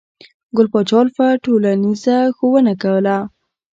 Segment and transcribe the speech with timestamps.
[0.55, 3.17] ګل پاچا الفت ټولنیزه ښوونه کوله.